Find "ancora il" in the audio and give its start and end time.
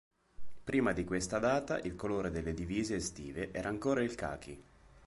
3.69-4.15